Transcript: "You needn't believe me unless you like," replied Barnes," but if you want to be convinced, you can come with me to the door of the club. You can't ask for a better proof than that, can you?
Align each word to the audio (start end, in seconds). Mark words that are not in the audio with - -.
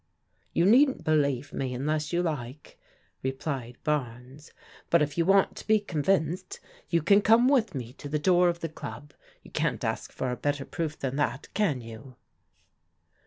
"You 0.51 0.65
needn't 0.65 1.03
believe 1.03 1.53
me 1.53 1.75
unless 1.75 2.11
you 2.11 2.23
like," 2.23 2.79
replied 3.21 3.77
Barnes," 3.83 4.51
but 4.89 5.03
if 5.03 5.15
you 5.15 5.27
want 5.27 5.55
to 5.57 5.67
be 5.67 5.79
convinced, 5.79 6.59
you 6.89 7.03
can 7.03 7.21
come 7.21 7.47
with 7.47 7.75
me 7.75 7.93
to 7.99 8.09
the 8.09 8.17
door 8.17 8.49
of 8.49 8.61
the 8.61 8.69
club. 8.69 9.13
You 9.43 9.51
can't 9.51 9.83
ask 9.83 10.11
for 10.11 10.31
a 10.31 10.35
better 10.35 10.65
proof 10.65 10.97
than 10.97 11.17
that, 11.17 11.49
can 11.53 11.81
you? 11.81 12.15